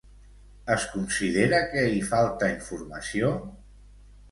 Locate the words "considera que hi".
0.93-2.01